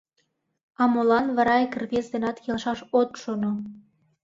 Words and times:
—А 0.81 0.83
молан 0.93 1.27
вара 1.37 1.55
ик 1.65 1.73
рвезе 1.81 2.09
денат 2.13 2.37
келшаш 2.43 2.79
от 2.99 3.09
шоно? 3.21 3.51